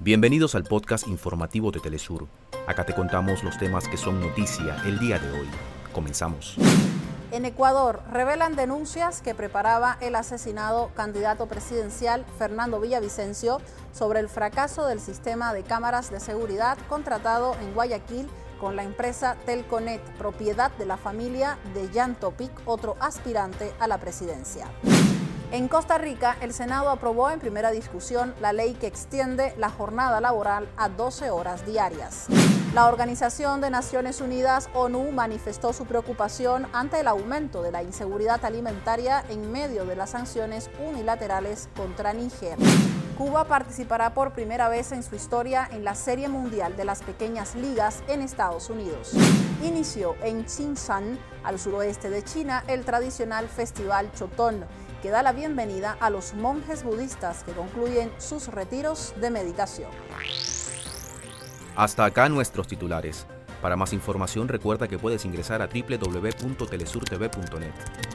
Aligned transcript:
Bienvenidos 0.00 0.54
al 0.54 0.64
podcast 0.64 1.06
informativo 1.08 1.70
de 1.70 1.80
Telesur. 1.80 2.26
Acá 2.66 2.84
te 2.84 2.94
contamos 2.94 3.44
los 3.44 3.56
temas 3.58 3.88
que 3.88 3.96
son 3.96 4.20
noticia 4.20 4.76
el 4.84 4.98
día 4.98 5.18
de 5.18 5.30
hoy. 5.30 5.48
Comenzamos. 5.92 6.56
En 7.30 7.44
Ecuador 7.44 8.02
revelan 8.10 8.56
denuncias 8.56 9.22
que 9.22 9.34
preparaba 9.34 9.96
el 10.00 10.16
asesinado 10.16 10.90
candidato 10.94 11.46
presidencial 11.46 12.26
Fernando 12.38 12.80
Villavicencio 12.80 13.60
sobre 13.92 14.20
el 14.20 14.28
fracaso 14.28 14.86
del 14.86 15.00
sistema 15.00 15.54
de 15.54 15.62
cámaras 15.62 16.10
de 16.10 16.20
seguridad 16.20 16.76
contratado 16.88 17.56
en 17.62 17.72
Guayaquil 17.72 18.28
con 18.60 18.76
la 18.76 18.84
empresa 18.84 19.36
Telconet, 19.46 20.02
propiedad 20.18 20.70
de 20.72 20.86
la 20.86 20.96
familia 20.96 21.58
de 21.72 21.88
Jan 21.92 22.14
Topic, 22.14 22.50
otro 22.66 22.96
aspirante 23.00 23.72
a 23.78 23.88
la 23.88 23.98
presidencia. 23.98 24.68
En 25.54 25.68
Costa 25.68 25.98
Rica, 25.98 26.36
el 26.40 26.52
Senado 26.52 26.90
aprobó 26.90 27.30
en 27.30 27.38
primera 27.38 27.70
discusión 27.70 28.34
la 28.40 28.52
ley 28.52 28.74
que 28.74 28.88
extiende 28.88 29.54
la 29.56 29.70
jornada 29.70 30.20
laboral 30.20 30.68
a 30.76 30.88
12 30.88 31.30
horas 31.30 31.64
diarias. 31.64 32.26
La 32.74 32.88
Organización 32.88 33.60
de 33.60 33.70
Naciones 33.70 34.20
Unidas, 34.20 34.68
ONU, 34.74 35.12
manifestó 35.12 35.72
su 35.72 35.84
preocupación 35.86 36.66
ante 36.72 36.98
el 36.98 37.06
aumento 37.06 37.62
de 37.62 37.70
la 37.70 37.84
inseguridad 37.84 38.44
alimentaria 38.44 39.24
en 39.28 39.52
medio 39.52 39.84
de 39.84 39.94
las 39.94 40.10
sanciones 40.10 40.68
unilaterales 40.84 41.68
contra 41.76 42.12
Níger. 42.12 42.58
Cuba 43.16 43.44
participará 43.44 44.12
por 44.12 44.32
primera 44.32 44.68
vez 44.68 44.90
en 44.90 45.04
su 45.04 45.14
historia 45.14 45.68
en 45.70 45.84
la 45.84 45.94
Serie 45.94 46.28
Mundial 46.28 46.74
de 46.74 46.84
las 46.84 47.04
Pequeñas 47.04 47.54
Ligas 47.54 48.02
en 48.08 48.22
Estados 48.22 48.70
Unidos. 48.70 49.12
Inició 49.62 50.16
en 50.24 50.48
Xinjiang, 50.48 51.16
al 51.44 51.60
suroeste 51.60 52.10
de 52.10 52.24
China, 52.24 52.64
el 52.66 52.84
tradicional 52.84 53.48
Festival 53.48 54.10
Chotón 54.14 54.64
que 55.04 55.10
da 55.10 55.22
la 55.22 55.32
bienvenida 55.32 55.98
a 56.00 56.08
los 56.08 56.32
monjes 56.32 56.82
budistas 56.82 57.44
que 57.44 57.52
concluyen 57.52 58.10
sus 58.16 58.48
retiros 58.48 59.12
de 59.20 59.28
meditación. 59.28 59.90
Hasta 61.76 62.06
acá 62.06 62.30
nuestros 62.30 62.66
titulares. 62.66 63.26
Para 63.60 63.76
más 63.76 63.92
información 63.92 64.48
recuerda 64.48 64.88
que 64.88 64.98
puedes 64.98 65.26
ingresar 65.26 65.60
a 65.60 65.66
www.telesurtv.net. 65.66 68.13